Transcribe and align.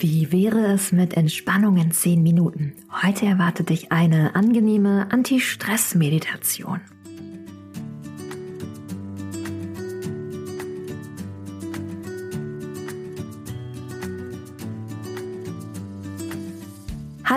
Wie 0.00 0.30
wäre 0.30 0.72
es 0.72 0.92
mit 0.92 1.14
Entspannung 1.14 1.76
in 1.76 1.90
10 1.90 2.22
Minuten? 2.22 2.72
Heute 3.02 3.26
erwartet 3.26 3.70
dich 3.70 3.90
eine 3.90 4.36
angenehme 4.36 5.08
Anti-Stress-Meditation. 5.10 6.80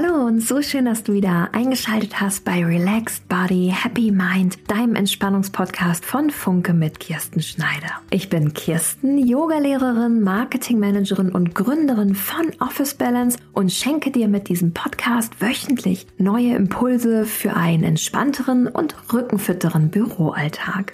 Hallo 0.02 0.26
und 0.26 0.42
so 0.42 0.62
schön, 0.64 0.86
dass 0.86 1.04
du 1.04 1.14
wieder 1.14 1.50
eingeschaltet 1.52 2.20
hast 2.20 2.44
bei 2.44 2.66
Relaxed 2.66 3.28
Body, 3.28 3.72
Happy 3.76 4.12
Mind, 4.12 4.58
deinem 4.68 4.96
Entspannungspodcast 4.96 6.06
von 6.06 6.32
Funke 6.32 6.74
mit 6.74 7.00
Kirsten 7.00 7.42
Schneider. 7.42 8.02
Ich 8.10 8.30
bin 8.30 8.54
Kirsten, 8.54 9.20
Yogalehrerin, 9.20 10.22
Marketingmanagerin 10.22 11.30
und 11.30 11.54
Gründerin 11.54 12.16
von 12.16 12.52
Office 12.60 12.96
Balance 12.96 13.38
und 13.54 13.72
schenke 13.72 14.10
dir 14.10 14.28
mit 14.28 14.50
diesem 14.50 14.74
Podcast 14.74 15.40
wöchentlich 15.40 16.08
neue 16.18 16.56
Impulse 16.56 17.26
für 17.26 17.56
einen 17.56 17.84
entspannteren 17.84 18.68
und 18.68 18.96
rückenfitteren 19.14 19.90
Büroalltag. 19.90 20.94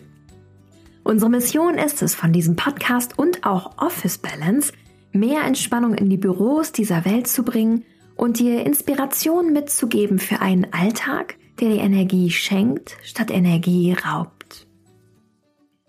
Unsere 1.03 1.31
Mission 1.31 1.76
ist 1.76 2.02
es, 2.02 2.14
von 2.14 2.34
diesem 2.34 2.58
Podcast 2.58 3.17
und 3.17 3.45
auch 3.45 3.78
Office 3.78 4.17
Balance 4.17 4.73
mehr 5.14 5.44
Entspannung 5.44 5.94
in 5.94 6.09
die 6.09 6.17
Büros 6.17 6.73
dieser 6.73 7.05
Welt 7.05 7.28
zu 7.28 7.44
bringen– 7.44 7.86
und 8.17 8.39
dir 8.39 8.66
Inspiration 8.66 9.53
mitzugeben 9.53 10.20
für 10.20 10.41
einen 10.41 10.73
Alltag, 10.73 11.38
der 11.59 11.70
dir 11.70 11.81
Energie 11.81 12.30
schenkt, 12.31 12.98
statt 13.03 13.31
Energie 13.31 13.94
raubt. 13.94 14.67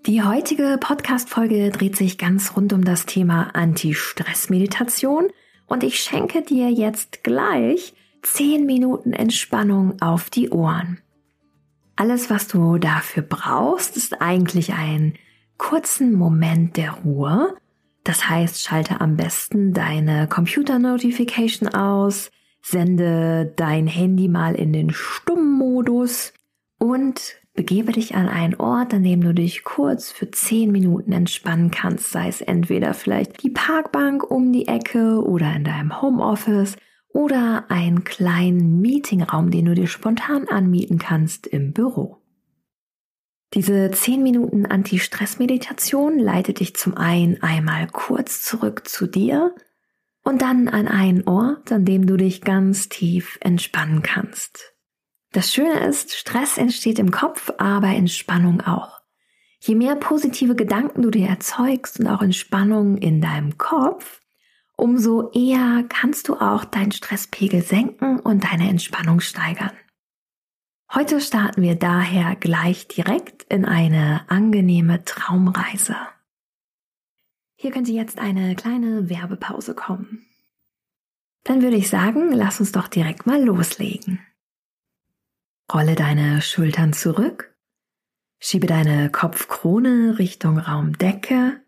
Die 0.06 0.23
heutige 0.23 0.78
Podcast-Folge 0.80 1.70
dreht 1.70 1.96
sich 1.96 2.16
ganz 2.16 2.56
rund 2.56 2.72
um 2.72 2.84
das 2.84 3.05
Thema 3.05 3.50
Anti-Stress-Meditation 3.55 5.28
und 5.66 5.83
ich 5.83 6.00
schenke 6.00 6.42
dir 6.42 6.70
jetzt 6.70 7.24
gleich 7.24 7.95
10 8.22 8.64
Minuten 8.64 9.12
Entspannung 9.12 10.00
auf 10.00 10.31
die 10.31 10.50
Ohren. 10.50 11.00
Alles, 11.97 12.31
was 12.31 12.48
du 12.48 12.78
dafür 12.78 13.22
brauchst, 13.22 13.97
ist 13.97 14.22
eigentlich 14.22 14.72
einen 14.72 15.14
kurzen 15.56 16.14
Moment 16.14 16.77
der 16.77 16.92
Ruhe 16.92 17.56
das 18.09 18.27
heißt, 18.27 18.62
schalte 18.62 19.03
am 19.03 19.17
besten 19.17 19.75
deine 19.75 20.28
Computer-Notification 20.28 21.69
aus, 21.69 22.31
sende 22.62 23.53
dein 23.56 23.87
Handy 23.87 24.28
mal 24.28 24.55
in 24.55 24.73
den 24.73 24.89
Stummmodus 24.91 26.33
und 26.78 27.37
begebe 27.53 27.92
dich 27.92 28.15
an 28.15 28.27
einen 28.27 28.55
Ort, 28.55 28.95
an 28.95 29.03
dem 29.03 29.20
du 29.20 29.34
dich 29.34 29.62
kurz 29.62 30.11
für 30.11 30.31
zehn 30.31 30.73
Minuten 30.73 31.12
entspannen 31.12 31.70
kannst, 31.70 32.11
sei 32.11 32.28
es 32.28 32.41
entweder 32.41 32.95
vielleicht 32.95 33.42
die 33.42 33.50
Parkbank 33.50 34.25
um 34.25 34.55
die 34.55 34.69
Ecke 34.69 35.22
oder 35.22 35.55
in 35.55 35.65
deinem 35.65 36.00
Homeoffice 36.00 36.77
oder 37.12 37.67
einen 37.69 38.05
kleinen 38.05 38.81
Meetingraum, 38.81 39.50
den 39.50 39.67
du 39.67 39.75
dir 39.75 39.87
spontan 39.87 40.48
anmieten 40.48 40.97
kannst 40.97 41.47
im 41.47 41.75
Büro. 41.75 42.22
Diese 43.54 43.91
10 43.91 44.22
Minuten 44.22 44.66
Anti-Stress-Meditation 44.66 46.18
leitet 46.18 46.60
dich 46.60 46.77
zum 46.77 46.96
einen 46.96 47.42
einmal 47.42 47.86
kurz 47.86 48.42
zurück 48.42 48.86
zu 48.86 49.06
dir 49.06 49.54
und 50.22 50.42
dann 50.42 50.68
an 50.68 50.86
einen 50.86 51.27
Ort, 51.27 51.72
an 51.72 51.86
dem 51.86 52.06
du 52.06 52.19
dich 52.19 52.42
ganz 52.42 52.91
tief 52.91 53.38
entspannen 53.41 54.02
kannst. 54.02 54.74
Das 55.32 55.52
Schöne 55.52 55.86
ist, 55.86 56.14
Stress 56.14 56.58
entsteht 56.58 56.98
im 56.98 57.10
Kopf, 57.10 57.50
aber 57.56 57.88
Entspannung 57.88 58.60
auch. 58.60 59.00
Je 59.60 59.74
mehr 59.74 59.96
positive 59.96 60.54
Gedanken 60.54 61.00
du 61.00 61.10
dir 61.10 61.28
erzeugst 61.28 61.98
und 62.00 62.06
auch 62.06 62.20
Entspannung 62.20 62.98
in 62.98 63.22
deinem 63.22 63.56
Kopf, 63.56 64.20
umso 64.76 65.30
eher 65.32 65.84
kannst 65.88 66.28
du 66.28 66.34
auch 66.34 66.66
deinen 66.66 66.92
Stresspegel 66.92 67.62
senken 67.62 68.20
und 68.20 68.44
deine 68.44 68.69
Entspannung 68.69 69.20
steigern. 69.20 69.72
Heute 70.94 71.20
starten 71.20 71.61
wir 71.61 71.75
daher 71.75 72.34
gleich 72.34 72.88
direkt 72.88 73.43
in 73.53 73.66
eine 73.66 74.25
angenehme 74.31 75.04
Traumreise. 75.04 75.94
Hier 77.56 77.72
könnte 77.72 77.93
jetzt 77.93 78.19
eine 78.19 78.56
kleine 78.56 79.10
Werbepause 79.10 79.75
kommen. 79.75 80.25
Dann 81.44 81.60
würde 81.60 81.76
ich 81.76 81.91
sagen, 81.91 82.32
lass 82.32 82.59
uns 82.59 82.72
doch 82.72 82.88
direkt 82.88 83.26
mal 83.26 83.44
loslegen. 83.44 84.21
Rolle 85.71 85.94
deine 85.94 86.41
Schultern 86.41 86.94
zurück, 86.94 87.55
schiebe 88.38 88.66
deine 88.66 89.10
Kopfkrone 89.10 90.19
Richtung 90.19 90.56
Raumdecke, 90.56 91.60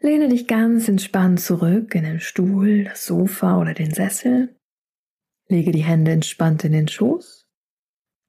lehne 0.00 0.28
dich 0.28 0.46
ganz 0.46 0.86
entspannt 0.86 1.40
zurück 1.40 1.94
in 1.94 2.04
den 2.04 2.20
Stuhl, 2.20 2.84
das 2.84 3.06
Sofa 3.06 3.58
oder 3.58 3.72
den 3.72 3.94
Sessel, 3.94 4.54
lege 5.48 5.72
die 5.72 5.84
Hände 5.84 6.10
entspannt 6.10 6.62
in 6.62 6.72
den 6.72 6.88
Schoß 6.88 7.45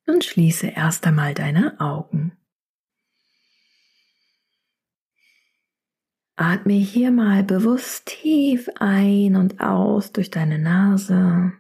und 0.08 0.24
schließe 0.24 0.68
erst 0.68 1.06
einmal 1.06 1.34
deine 1.34 1.80
Augen. 1.80 2.38
Atme 6.36 6.74
hier 6.74 7.12
mal 7.12 7.44
bewusst 7.44 8.06
tief 8.06 8.70
ein 8.80 9.36
und 9.36 9.60
aus 9.60 10.12
durch 10.12 10.30
deine 10.30 10.60
Nase. 10.60 11.54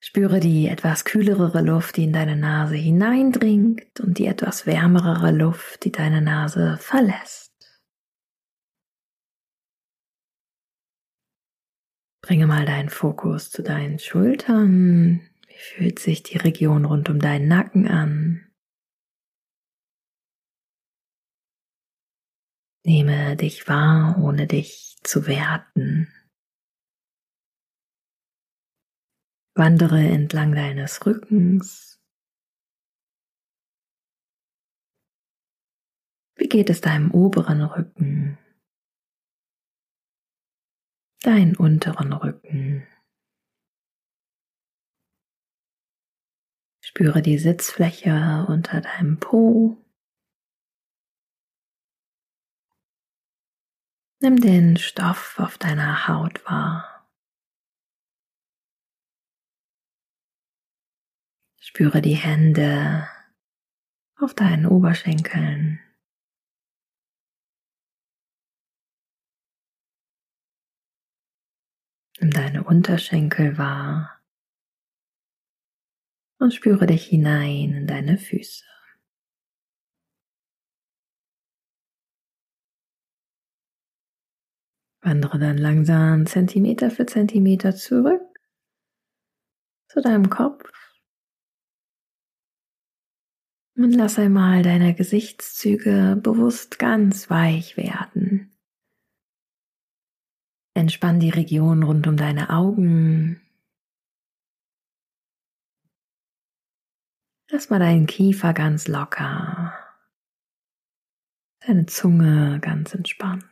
Spüre 0.00 0.40
die 0.40 0.68
etwas 0.68 1.04
kühlere 1.04 1.60
Luft, 1.60 1.96
die 1.96 2.04
in 2.04 2.12
deine 2.12 2.34
Nase 2.34 2.74
hineindringt 2.74 4.00
und 4.00 4.18
die 4.18 4.26
etwas 4.26 4.66
wärmere 4.66 5.30
Luft, 5.30 5.84
die 5.84 5.92
deine 5.92 6.20
Nase 6.20 6.78
verlässt. 6.78 7.52
Bringe 12.22 12.46
mal 12.46 12.66
deinen 12.66 12.88
Fokus 12.88 13.50
zu 13.50 13.62
deinen 13.62 13.98
Schultern, 13.98 15.20
wie 15.58 15.62
fühlt 15.62 15.98
sich 15.98 16.22
die 16.22 16.36
Region 16.38 16.84
rund 16.84 17.08
um 17.08 17.18
deinen 17.18 17.48
Nacken 17.48 17.88
an? 17.88 18.48
Nehme 22.86 23.36
dich 23.36 23.66
wahr, 23.66 24.16
ohne 24.22 24.46
dich 24.46 24.98
zu 25.02 25.26
werten. 25.26 26.12
Wandere 29.56 29.98
entlang 29.98 30.54
deines 30.54 31.04
Rückens. 31.04 32.00
Wie 36.36 36.48
geht 36.48 36.70
es 36.70 36.80
deinem 36.80 37.10
oberen 37.10 37.62
Rücken? 37.62 38.38
Deinen 41.22 41.56
unteren 41.56 42.12
Rücken? 42.12 42.86
Spüre 46.88 47.20
die 47.20 47.36
Sitzfläche 47.36 48.46
unter 48.48 48.80
deinem 48.80 49.20
Po. 49.20 49.76
Nimm 54.20 54.40
den 54.40 54.78
Stoff 54.78 55.38
auf 55.38 55.58
deiner 55.58 56.08
Haut 56.08 56.42
wahr. 56.46 57.06
Spüre 61.60 62.00
die 62.00 62.16
Hände 62.16 63.06
auf 64.16 64.32
deinen 64.32 64.64
Oberschenkeln. 64.64 65.80
Nimm 72.18 72.30
deine 72.30 72.64
Unterschenkel 72.64 73.58
wahr 73.58 74.17
und 76.38 76.54
spüre 76.54 76.86
dich 76.86 77.04
hinein 77.06 77.72
in 77.72 77.86
deine 77.86 78.18
Füße. 78.18 78.64
Wandere 85.00 85.38
dann 85.38 85.58
langsam 85.58 86.26
Zentimeter 86.26 86.90
für 86.90 87.06
Zentimeter 87.06 87.74
zurück 87.74 88.22
zu 89.88 90.02
deinem 90.02 90.28
Kopf 90.28 90.70
und 93.76 93.92
lass 93.92 94.18
einmal 94.18 94.62
deine 94.62 94.94
Gesichtszüge 94.94 96.18
bewusst 96.20 96.78
ganz 96.78 97.30
weich 97.30 97.76
werden. 97.76 98.52
Entspann 100.74 101.20
die 101.20 101.30
Region 101.30 101.84
rund 101.84 102.06
um 102.06 102.16
deine 102.16 102.50
Augen, 102.50 103.40
Lass 107.50 107.70
mal 107.70 107.78
deinen 107.78 108.06
Kiefer 108.06 108.52
ganz 108.52 108.88
locker, 108.88 109.72
deine 111.66 111.86
Zunge 111.86 112.58
ganz 112.60 112.94
entspannt. 112.94 113.44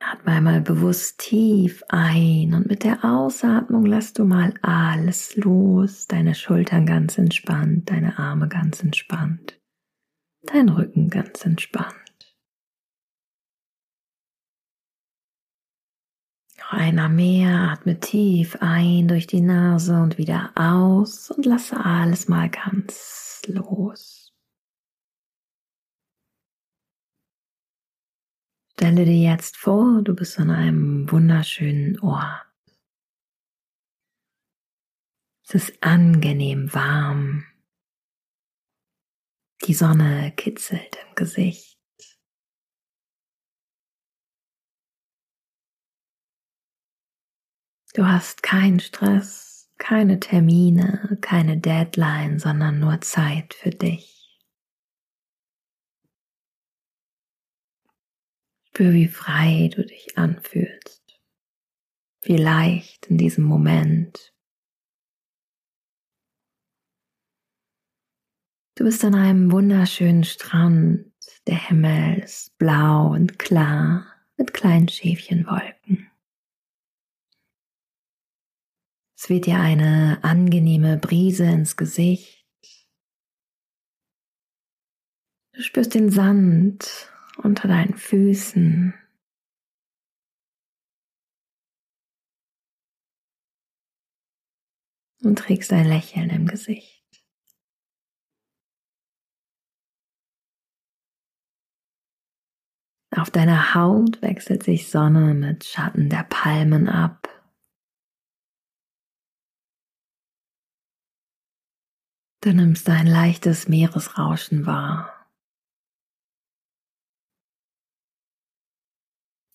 Atme 0.00 0.32
einmal 0.32 0.60
bewusst 0.60 1.20
tief 1.20 1.84
ein 1.88 2.54
und 2.54 2.66
mit 2.66 2.82
der 2.82 3.04
Ausatmung 3.04 3.86
lass 3.86 4.12
du 4.12 4.24
mal 4.24 4.52
alles 4.62 5.36
los, 5.36 6.08
deine 6.08 6.34
Schultern 6.34 6.86
ganz 6.86 7.16
entspannt, 7.16 7.88
deine 7.88 8.18
Arme 8.18 8.48
ganz 8.48 8.82
entspannt, 8.82 9.60
dein 10.42 10.68
Rücken 10.68 11.08
ganz 11.08 11.46
entspannt. 11.46 12.03
Einer 16.70 17.08
mehr, 17.08 17.70
atme 17.72 18.00
tief 18.00 18.56
ein 18.60 19.08
durch 19.08 19.26
die 19.26 19.40
Nase 19.40 20.00
und 20.00 20.18
wieder 20.18 20.52
aus 20.54 21.30
und 21.30 21.46
lasse 21.46 21.76
alles 21.84 22.28
mal 22.28 22.48
ganz 22.48 23.42
los. 23.46 24.32
Stelle 28.72 29.04
dir 29.04 29.30
jetzt 29.32 29.56
vor, 29.56 30.02
du 30.02 30.14
bist 30.14 30.38
an 30.38 30.50
einem 30.50 31.10
wunderschönen 31.10 32.00
Ort. 32.00 32.44
Es 35.46 35.54
ist 35.54 35.82
angenehm 35.82 36.72
warm. 36.74 37.44
Die 39.66 39.74
Sonne 39.74 40.32
kitzelt 40.36 40.96
im 41.06 41.14
Gesicht. 41.14 41.73
Du 47.96 48.04
hast 48.04 48.42
keinen 48.42 48.80
Stress, 48.80 49.70
keine 49.78 50.18
Termine, 50.18 51.16
keine 51.20 51.58
Deadline, 51.58 52.40
sondern 52.40 52.80
nur 52.80 53.00
Zeit 53.02 53.54
für 53.54 53.70
dich. 53.70 54.36
Spür, 58.64 58.92
wie 58.92 59.06
frei 59.06 59.70
du 59.72 59.84
dich 59.84 60.18
anfühlst, 60.18 61.20
wie 62.22 62.36
leicht 62.36 63.06
in 63.06 63.16
diesem 63.16 63.44
Moment. 63.44 64.34
Du 68.74 68.82
bist 68.82 69.04
an 69.04 69.14
einem 69.14 69.52
wunderschönen 69.52 70.24
Strand, 70.24 71.12
der 71.46 71.68
Himmel 71.68 72.24
ist 72.24 72.58
blau 72.58 73.12
und 73.12 73.38
klar 73.38 74.04
mit 74.36 74.52
kleinen 74.52 74.88
Schäfchenwolken. 74.88 76.10
Es 79.16 79.28
weht 79.28 79.46
dir 79.46 79.58
eine 79.60 80.18
angenehme 80.22 80.96
Brise 80.98 81.44
ins 81.44 81.76
Gesicht. 81.76 82.44
Du 85.52 85.62
spürst 85.62 85.94
den 85.94 86.10
Sand 86.10 87.12
unter 87.36 87.68
deinen 87.68 87.96
Füßen. 87.96 88.94
Und 95.22 95.38
trägst 95.38 95.72
ein 95.72 95.86
Lächeln 95.86 96.28
im 96.30 96.46
Gesicht. 96.46 97.02
Auf 103.16 103.30
deiner 103.30 103.74
Haut 103.74 104.20
wechselt 104.22 104.64
sich 104.64 104.90
Sonne 104.90 105.34
mit 105.34 105.64
Schatten 105.64 106.10
der 106.10 106.24
Palmen 106.24 106.88
ab. 106.88 107.33
Du 112.44 112.52
nimmst 112.52 112.86
ein 112.90 113.06
leichtes 113.06 113.68
Meeresrauschen 113.68 114.66
wahr. 114.66 115.26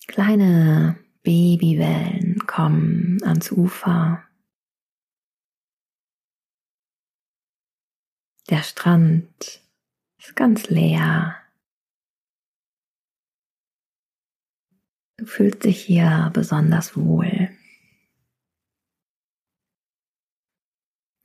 Kleine 0.08 0.98
Babywellen 1.22 2.44
kommen 2.48 3.22
ans 3.22 3.52
Ufer. 3.52 4.24
Der 8.48 8.64
Strand 8.64 9.62
ist 10.18 10.34
ganz 10.34 10.68
leer. 10.68 11.36
Du 15.16 15.26
fühlst 15.26 15.62
dich 15.62 15.80
hier 15.80 16.32
besonders 16.34 16.96
wohl. 16.96 17.49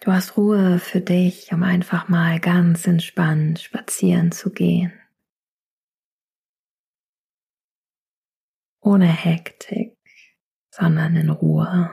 Du 0.05 0.11
hast 0.11 0.37
Ruhe 0.37 0.77
für 0.77 1.01
dich, 1.01 1.51
um 1.51 1.63
einfach 1.63 2.09
mal 2.09 2.39
ganz 2.39 2.85
entspannt 2.85 3.59
spazieren 3.59 4.31
zu 4.31 4.51
gehen. 4.51 4.93
Ohne 8.81 9.07
Hektik, 9.07 9.97
sondern 10.69 11.15
in 11.15 11.31
Ruhe. 11.31 11.89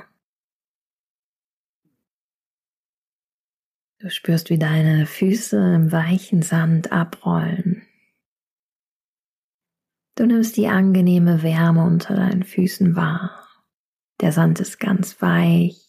Du 3.98 4.10
spürst, 4.10 4.50
wie 4.50 4.58
deine 4.58 5.06
Füße 5.06 5.56
im 5.56 5.90
weichen 5.90 6.42
Sand 6.42 6.92
abrollen. 6.92 7.86
Du 10.16 10.26
nimmst 10.26 10.58
die 10.58 10.66
angenehme 10.66 11.42
Wärme 11.42 11.82
unter 11.82 12.14
deinen 12.14 12.44
Füßen 12.44 12.94
wahr. 12.94 13.48
Der 14.20 14.32
Sand 14.32 14.60
ist 14.60 14.78
ganz 14.78 15.22
weich 15.22 15.81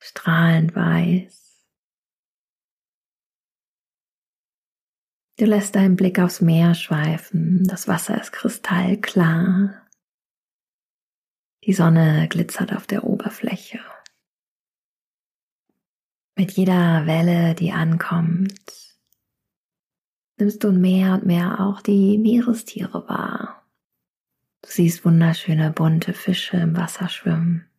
strahlend 0.00 0.74
weiß. 0.74 1.64
Du 5.38 5.46
lässt 5.46 5.74
deinen 5.74 5.96
Blick 5.96 6.18
aufs 6.18 6.40
Meer 6.40 6.74
schweifen. 6.74 7.64
Das 7.66 7.88
Wasser 7.88 8.20
ist 8.20 8.32
kristallklar. 8.32 9.86
Die 11.64 11.72
Sonne 11.72 12.28
glitzert 12.28 12.74
auf 12.74 12.86
der 12.86 13.04
Oberfläche. 13.04 13.80
Mit 16.36 16.52
jeder 16.52 17.06
Welle, 17.06 17.54
die 17.54 17.72
ankommt, 17.72 18.98
nimmst 20.38 20.64
du 20.64 20.72
mehr 20.72 21.14
und 21.14 21.26
mehr 21.26 21.60
auch 21.60 21.82
die 21.82 22.18
Meerestiere 22.18 23.08
wahr. 23.08 23.66
Du 24.62 24.70
siehst 24.70 25.04
wunderschöne 25.04 25.70
bunte 25.70 26.12
Fische 26.12 26.56
im 26.58 26.76
Wasser 26.76 27.08
schwimmen. 27.08 27.69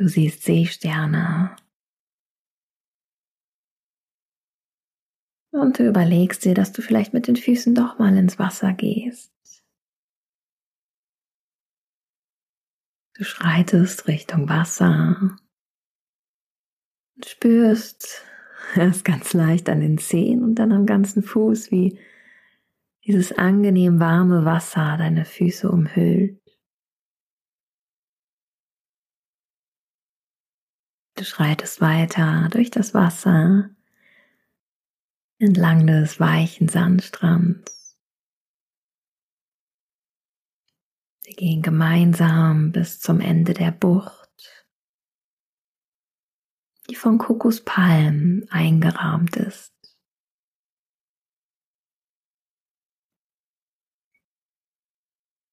Du 0.00 0.08
siehst 0.08 0.44
Seesterne. 0.44 1.54
Und 5.50 5.78
du 5.78 5.86
überlegst 5.86 6.42
dir, 6.46 6.54
dass 6.54 6.72
du 6.72 6.80
vielleicht 6.80 7.12
mit 7.12 7.26
den 7.26 7.36
Füßen 7.36 7.74
doch 7.74 7.98
mal 7.98 8.16
ins 8.16 8.38
Wasser 8.38 8.72
gehst. 8.72 9.30
Du 13.14 13.24
schreitest 13.24 14.08
Richtung 14.08 14.48
Wasser 14.48 15.38
und 17.16 17.26
spürst 17.26 18.24
erst 18.76 19.04
ganz 19.04 19.34
leicht 19.34 19.68
an 19.68 19.80
den 19.80 19.98
Zehen 19.98 20.42
und 20.42 20.54
dann 20.54 20.72
am 20.72 20.86
ganzen 20.86 21.22
Fuß, 21.22 21.70
wie 21.72 21.98
dieses 23.04 23.32
angenehm 23.32 24.00
warme 24.00 24.46
Wasser 24.46 24.96
deine 24.96 25.26
Füße 25.26 25.70
umhüllt. 25.70 26.39
Du 31.20 31.26
schreitest 31.26 31.82
weiter 31.82 32.48
durch 32.50 32.70
das 32.70 32.94
Wasser 32.94 33.68
entlang 35.38 35.86
des 35.86 36.18
weichen 36.18 36.66
Sandstrands. 36.66 37.98
Wir 41.24 41.34
gehen 41.34 41.60
gemeinsam 41.60 42.72
bis 42.72 43.00
zum 43.00 43.20
Ende 43.20 43.52
der 43.52 43.70
Bucht, 43.70 44.66
die 46.88 46.94
von 46.94 47.18
Kokospalmen 47.18 48.48
eingerahmt 48.48 49.36
ist. 49.36 49.74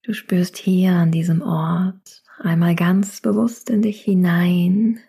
Du 0.04 0.14
spürst 0.14 0.56
hier 0.56 0.94
an 0.94 1.12
diesem 1.12 1.42
Ort 1.42 2.24
einmal 2.38 2.74
ganz 2.74 3.20
bewusst 3.20 3.70
in 3.70 3.82
dich 3.82 4.02
hinein, 4.02 5.02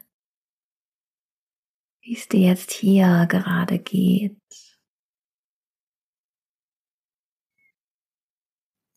wie 2.09 2.17
es 2.17 2.27
dir 2.27 2.41
jetzt 2.41 2.71
hier 2.71 3.27
gerade 3.29 3.79
geht. 3.79 4.41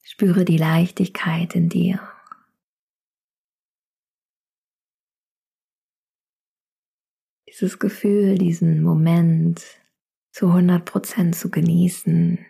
Spüre 0.01 0.45
die 0.45 0.57
Leichtigkeit 0.57 1.53
in 1.53 1.67
dir. 1.67 1.99
Dieses 7.49 7.79
Gefühl, 7.79 8.37
diesen 8.37 8.81
Moment 8.81 9.61
zu 10.31 10.47
100 10.47 10.85
Prozent 10.85 11.35
zu 11.35 11.51
genießen. 11.51 12.45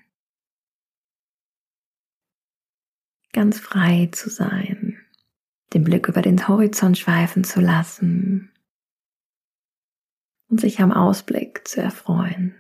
Ganz 3.34 3.60
frei 3.60 4.10
zu 4.12 4.30
sein, 4.30 5.04
den 5.74 5.84
Blick 5.84 6.08
über 6.08 6.22
den 6.22 6.48
Horizont 6.48 7.00
schweifen 7.00 7.44
zu 7.44 7.62
lassen 7.62 8.51
und 10.52 10.60
sich 10.60 10.82
am 10.82 10.92
Ausblick 10.92 11.66
zu 11.68 11.82
erfreuen. 11.82 12.56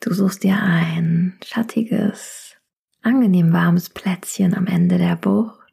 Du 0.00 0.14
suchst 0.14 0.42
dir 0.42 0.60
ein 0.60 1.38
schattiges, 1.44 2.56
angenehm 3.02 3.52
warmes 3.52 3.90
Plätzchen 3.90 4.54
am 4.54 4.66
Ende 4.66 4.98
der 4.98 5.16
Bucht. 5.16 5.72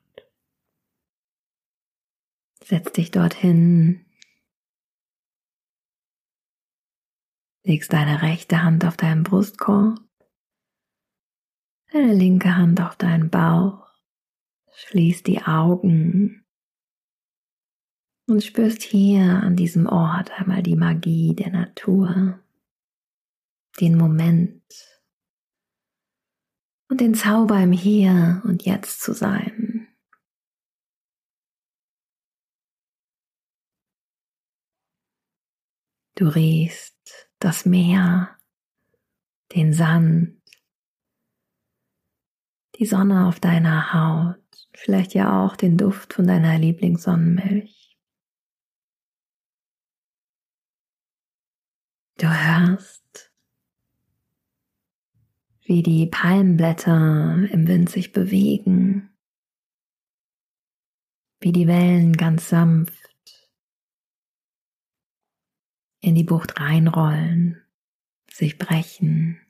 Setz 2.63 2.91
dich 2.91 3.12
dorthin. 3.12 4.05
Legst 7.63 7.93
deine 7.93 8.21
rechte 8.21 8.62
Hand 8.62 8.83
auf 8.85 8.97
deinen 8.97 9.23
Brustkorb, 9.23 10.00
Deine 11.93 12.13
linke 12.13 12.55
Hand 12.55 12.81
auf 12.81 12.95
deinen 12.95 13.29
Bauch. 13.29 13.88
Schließ 14.73 15.21
die 15.21 15.43
Augen 15.43 16.42
und 18.27 18.44
spürst 18.44 18.82
hier 18.82 19.24
an 19.24 19.56
diesem 19.56 19.88
Ort 19.88 20.32
einmal 20.39 20.63
die 20.63 20.75
Magie 20.75 21.36
der 21.36 21.51
Natur, 21.51 22.39
den 23.80 23.98
Moment 23.98 24.63
und 26.89 27.01
den 27.01 27.15
Zauber 27.15 27.60
im 27.60 27.72
Hier 27.72 28.42
und 28.46 28.63
Jetzt 28.63 29.01
zu 29.01 29.13
sein. 29.13 29.88
Du 36.15 36.27
riechst 36.27 37.30
das 37.39 37.65
Meer, 37.65 38.38
den 39.56 39.74
Sand, 39.74 40.39
die 42.75 42.86
Sonne 42.86 43.27
auf 43.27 43.39
deiner 43.39 43.94
Haut, 43.94 44.70
vielleicht 44.74 45.13
ja 45.15 45.44
auch 45.44 45.56
den 45.56 45.77
Duft 45.77 46.13
von 46.13 46.27
deiner 46.27 46.58
Lieblingssonnenmilch. 46.60 47.82
Du 52.24 52.30
hörst, 52.30 53.34
wie 55.63 55.84
die 55.84 56.08
Palmblätter 56.08 57.50
im 57.51 57.68
Wind 57.68 57.89
sich 57.89 58.13
bewegen, 58.13 59.13
wie 61.42 61.51
die 61.51 61.68
Wellen 61.68 62.13
ganz 62.13 62.48
sanft 62.48 63.51
in 66.00 66.15
die 66.15 66.24
Bucht 66.24 66.62
reinrollen, 66.62 67.62
sich 68.32 68.58
brechen. 68.58 69.42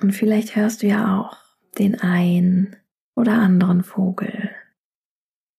Und 0.00 0.12
vielleicht 0.12 0.56
hörst 0.56 0.82
du 0.82 0.86
ja 0.86 1.20
auch 1.20 1.36
den 1.76 2.00
ein 2.00 2.76
oder 3.14 3.34
anderen 3.34 3.84
Vogel 3.84 4.56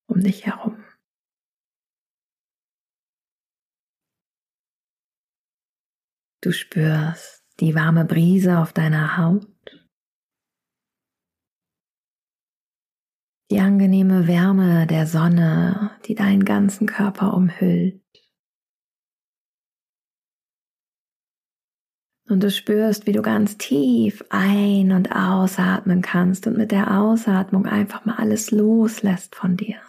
um 0.07 0.21
dich 0.21 0.47
herum. 0.47 0.74
Du 6.45 6.51
spürst 6.51 7.43
die 7.59 7.73
warme 7.73 8.05
Brise 8.05 8.59
auf 8.59 8.71
deiner 8.71 9.17
Haut, 9.17 9.47
die 13.49 13.59
angenehme 13.59 14.27
Wärme 14.27 14.85
der 14.85 15.07
Sonne, 15.07 15.97
die 16.05 16.13
deinen 16.13 16.45
ganzen 16.45 16.85
Körper 16.85 17.33
umhüllt. 17.33 17.99
Und 22.29 22.43
du 22.43 22.51
spürst, 22.51 23.07
wie 23.07 23.13
du 23.13 23.23
ganz 23.23 23.57
tief 23.57 24.23
ein- 24.29 24.91
und 24.91 25.15
ausatmen 25.15 26.03
kannst 26.03 26.45
und 26.45 26.57
mit 26.57 26.69
der 26.69 26.99
Ausatmung 27.01 27.65
einfach 27.65 28.05
mal 28.05 28.17
alles 28.17 28.51
loslässt 28.51 29.33
von 29.33 29.57
dir. 29.57 29.81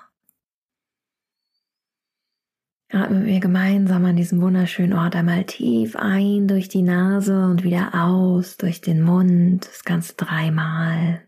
Atmen 2.92 3.26
wir 3.26 3.40
gemeinsam 3.40 4.04
an 4.04 4.14
diesem 4.14 4.40
wunderschönen 4.40 4.92
Ort 4.92 5.16
einmal 5.16 5.44
tief 5.44 5.96
ein 5.96 6.46
durch 6.46 6.68
die 6.68 6.82
Nase 6.82 7.46
und 7.46 7.64
wieder 7.64 7.90
aus 7.94 8.56
durch 8.56 8.80
den 8.80 9.02
Mund. 9.02 9.66
Das 9.66 9.84
Ganze 9.84 10.14
dreimal. 10.14 11.25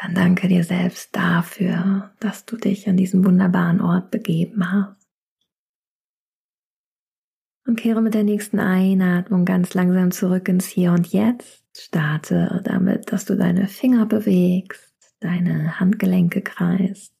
Dann 0.00 0.14
danke 0.14 0.48
dir 0.48 0.62
selbst 0.62 1.14
dafür, 1.14 2.10
dass 2.20 2.44
du 2.44 2.56
dich 2.56 2.88
an 2.88 2.96
diesem 2.96 3.24
wunderbaren 3.24 3.80
Ort 3.80 4.10
begeben 4.10 4.70
hast. 4.70 5.08
Und 7.66 7.76
kehre 7.76 8.00
mit 8.00 8.14
der 8.14 8.24
nächsten 8.24 8.60
Einatmung 8.60 9.44
ganz 9.44 9.74
langsam 9.74 10.10
zurück 10.10 10.48
ins 10.48 10.66
Hier 10.66 10.92
und 10.92 11.08
Jetzt. 11.08 11.64
Starte 11.76 12.62
damit, 12.64 13.12
dass 13.12 13.24
du 13.24 13.36
deine 13.36 13.68
Finger 13.68 14.06
bewegst, 14.06 14.94
deine 15.20 15.78
Handgelenke 15.78 16.42
kreist, 16.42 17.12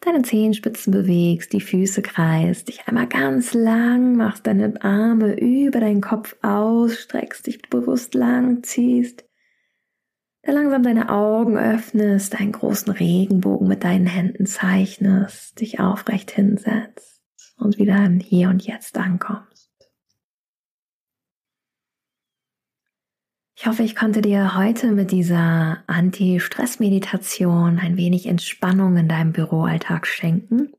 deine 0.00 0.22
Zehenspitzen 0.22 0.92
bewegst, 0.92 1.52
die 1.52 1.60
Füße 1.60 2.02
kreist, 2.02 2.68
dich 2.68 2.86
einmal 2.86 3.08
ganz 3.08 3.54
lang 3.54 4.16
machst, 4.16 4.46
deine 4.46 4.74
Arme 4.82 5.38
über 5.38 5.80
deinen 5.80 6.00
Kopf 6.00 6.36
ausstreckst, 6.42 7.46
dich 7.46 7.62
bewusst 7.62 8.14
lang 8.14 8.62
ziehst 8.62 9.24
langsam 10.50 10.82
deine 10.82 11.08
Augen 11.08 11.56
öffnest, 11.56 12.40
einen 12.40 12.52
großen 12.52 12.92
Regenbogen 12.92 13.68
mit 13.68 13.84
deinen 13.84 14.06
Händen 14.06 14.46
zeichnest, 14.46 15.60
dich 15.60 15.78
aufrecht 15.78 16.32
hinsetzt 16.32 17.22
und 17.56 17.78
wieder 17.78 18.04
im 18.04 18.18
Hier 18.18 18.48
und 18.48 18.66
Jetzt 18.66 18.98
ankommst. 18.98 19.70
Ich 23.54 23.68
hoffe, 23.68 23.84
ich 23.84 23.94
konnte 23.94 24.22
dir 24.22 24.56
heute 24.56 24.90
mit 24.90 25.12
dieser 25.12 25.84
Anti-Stress-Meditation 25.86 27.78
ein 27.78 27.96
wenig 27.96 28.26
Entspannung 28.26 28.96
in 28.96 29.06
deinem 29.06 29.32
Büroalltag 29.32 30.08
schenken. 30.08 30.72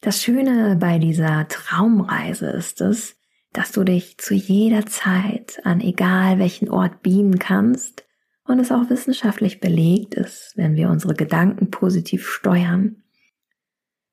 Das 0.00 0.20
Schöne 0.20 0.76
bei 0.80 0.98
dieser 0.98 1.46
Traumreise 1.46 2.50
ist 2.50 2.80
es, 2.80 3.16
dass 3.52 3.70
du 3.70 3.84
dich 3.84 4.18
zu 4.18 4.34
jeder 4.34 4.86
Zeit 4.86 5.60
an 5.62 5.80
egal 5.80 6.40
welchen 6.40 6.68
Ort 6.68 7.02
beamen 7.02 7.38
kannst 7.38 8.09
und 8.50 8.58
es 8.58 8.72
auch 8.72 8.90
wissenschaftlich 8.90 9.60
belegt 9.60 10.14
ist, 10.14 10.52
wenn 10.56 10.76
wir 10.76 10.90
unsere 10.90 11.14
Gedanken 11.14 11.70
positiv 11.70 12.28
steuern, 12.28 13.02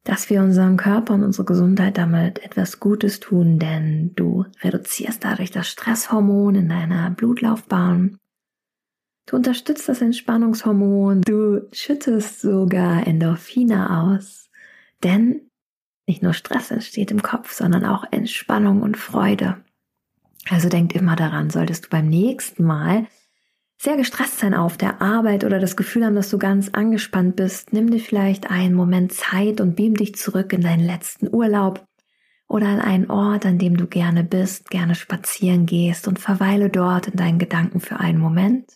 dass 0.04 0.30
wir 0.30 0.42
unserem 0.42 0.78
Körper 0.78 1.16
und 1.16 1.24
unserer 1.24 1.46
Gesundheit 1.46 1.98
damit 1.98 2.44
etwas 2.44 2.80
Gutes 2.80 3.20
tun, 3.20 3.60
denn 3.60 4.14
du 4.16 4.46
reduzierst 4.62 5.24
dadurch 5.24 5.52
das 5.52 5.68
Stresshormon 5.68 6.56
in 6.56 6.70
deiner 6.70 7.12
Blutlaufbahn. 7.12 8.18
Du 9.26 9.36
unterstützt 9.36 9.90
das 9.90 10.02
Entspannungshormon, 10.02 11.22
du 11.22 11.68
schüttest 11.74 12.40
sogar 12.40 13.06
Endorphine 13.06 14.02
aus, 14.02 14.50
denn 15.04 15.42
nicht 16.08 16.24
nur 16.24 16.32
Stress 16.32 16.72
entsteht 16.72 17.12
im 17.12 17.22
Kopf, 17.22 17.52
sondern 17.52 17.84
auch 17.84 18.06
Entspannung 18.12 18.82
und 18.82 18.96
Freude. 18.96 19.58
Also 20.50 20.70
denkt 20.70 20.94
immer 20.94 21.18
daran, 21.18 21.50
solltest 21.50 21.86
du 21.86 21.90
beim 21.90 22.08
nächsten 22.08 22.64
Mal 22.64 23.08
sehr 23.78 23.96
gestresst 23.96 24.40
sein 24.40 24.54
auf 24.54 24.78
der 24.78 25.02
Arbeit 25.02 25.44
oder 25.44 25.60
das 25.60 25.78
Gefühl 25.78 26.06
haben, 26.06 26.16
dass 26.16 26.30
du 26.30 26.38
ganz 26.38 26.70
angespannt 26.70 27.36
bist, 27.36 27.74
nimm 27.74 27.92
dir 27.92 28.00
vielleicht 28.00 28.50
einen 28.50 28.74
Moment 28.74 29.14
Zeit 29.14 29.62
und 29.62 29.76
beam 29.76 29.94
dich 29.94 30.16
zurück 30.16 30.52
in 30.52 30.62
deinen 30.62 30.86
letzten 30.86 31.34
Urlaub 31.34 31.86
oder 32.48 32.68
an 32.68 32.80
einen 32.80 33.10
Ort, 33.10 33.46
an 33.46 33.60
dem 33.60 33.78
du 33.78 33.88
gerne 33.88 34.24
bist, 34.24 34.70
gerne 34.70 34.96
spazieren 34.96 35.66
gehst 35.66 36.08
und 36.08 36.18
verweile 36.20 36.70
dort 36.70 37.08
in 37.08 37.16
deinen 37.16 37.40
Gedanken 37.40 37.80
für 37.80 38.00
einen 38.00 38.20
Moment, 38.20 38.72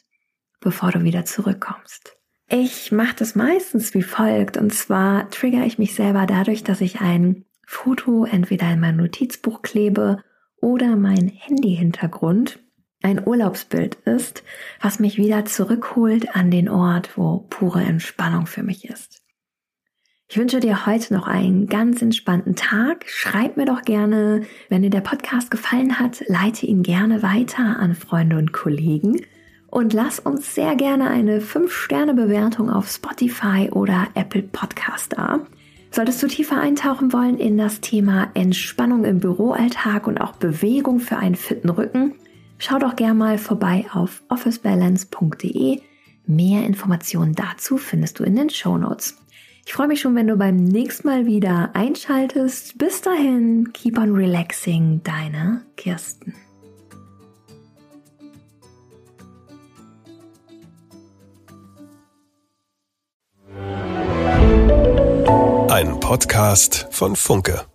bevor 0.60 0.92
du 0.92 1.04
wieder 1.04 1.26
zurückkommst. 1.26 2.18
Ich 2.48 2.92
mache 2.92 3.16
das 3.18 3.34
meistens 3.34 3.94
wie 3.94 4.04
folgt 4.04 4.58
und 4.58 4.74
zwar 4.74 5.30
trigger 5.30 5.66
ich 5.66 5.80
mich 5.80 5.96
selber 5.96 6.26
dadurch, 6.26 6.64
dass 6.64 6.82
ich 6.82 7.02
ein 7.02 7.46
Foto 7.66 8.26
entweder 8.26 8.72
in 8.72 8.82
mein 8.82 8.98
Notizbuch 8.98 9.62
klebe 9.62 10.22
oder 10.58 10.98
mein 10.98 11.30
Handy-Hintergrund 11.30 12.60
ein 13.02 13.26
Urlaubsbild 13.26 13.96
ist, 14.06 14.44
was 14.82 15.00
mich 15.00 15.18
wieder 15.18 15.46
zurückholt 15.46 16.36
an 16.36 16.52
den 16.52 16.70
Ort, 16.70 17.18
wo 17.18 17.46
pure 17.50 17.82
Entspannung 17.82 18.46
für 18.46 18.64
mich 18.64 18.90
ist. 18.90 19.22
Ich 20.28 20.38
wünsche 20.38 20.62
dir 20.62 20.86
heute 20.86 21.14
noch 21.14 21.28
einen 21.28 21.68
ganz 21.68 22.02
entspannten 22.02 22.56
Tag. 22.56 23.04
Schreib 23.08 23.58
mir 23.58 23.66
doch 23.66 23.82
gerne, 23.82 24.44
wenn 24.70 24.82
dir 24.82 24.90
der 24.90 25.02
Podcast 25.02 25.52
gefallen 25.52 26.00
hat, 26.00 26.24
leite 26.28 26.66
ihn 26.66 26.84
gerne 26.84 27.22
weiter 27.22 27.78
an 27.80 27.96
Freunde 27.96 28.38
und 28.38 28.54
Kollegen 28.54 29.20
und 29.68 29.92
lass 29.92 30.20
uns 30.20 30.56
sehr 30.56 30.76
gerne 30.76 31.10
eine 31.10 31.42
5-Sterne-Bewertung 31.42 32.70
auf 32.70 32.90
Spotify 32.90 33.70
oder 33.72 34.08
Apple 34.14 34.44
Podcast 34.44 35.14
da. 35.18 35.42
Solltest 35.92 36.24
du 36.24 36.28
tiefer 36.28 36.62
eintauchen 36.62 37.12
wollen 37.12 37.38
in 37.38 37.58
das 37.58 37.82
Thema 37.82 38.32
Entspannung 38.34 39.04
im 39.04 39.20
Büroalltag 39.20 40.08
und 40.08 40.22
auch 40.22 40.38
Bewegung 40.38 41.00
für 41.00 41.18
einen 41.18 41.36
fitten 41.36 41.70
Rücken, 41.70 42.16
Schau 42.64 42.78
doch 42.78 42.96
gerne 42.96 43.16
mal 43.16 43.38
vorbei 43.40 43.88
auf 43.92 44.22
officebalance.de. 44.30 45.82
Mehr 46.28 46.64
Informationen 46.64 47.34
dazu 47.34 47.78
findest 47.78 48.20
du 48.20 48.24
in 48.24 48.36
den 48.36 48.52
Show 48.52 48.78
Notes. 48.78 49.18
Ich 49.66 49.74
freue 49.74 49.88
mich 49.88 50.00
schon, 50.00 50.14
wenn 50.14 50.28
du 50.28 50.36
beim 50.36 50.58
nächsten 50.58 51.08
Mal 51.08 51.26
wieder 51.26 51.72
einschaltest. 51.74 52.78
Bis 52.78 53.02
dahin, 53.02 53.74
keep 53.74 53.98
on 53.98 54.14
relaxing, 54.14 55.02
deine 55.04 55.66
Kirsten. 55.76 56.36
Ein 65.68 66.00
Podcast 66.00 66.88
von 66.92 67.16
Funke. 67.16 67.71